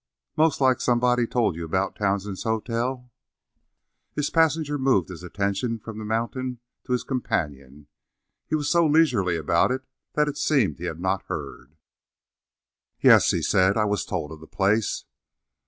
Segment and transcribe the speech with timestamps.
[0.35, 3.11] "Most like somebody told you about Townsend's Hotel?"
[4.15, 7.85] His passenger moved his attention from the mountain to his companion.
[8.47, 11.75] He was so leisurely about it that it seemed he had not heard.
[12.99, 15.05] "Yes," he said, "I was told of the place."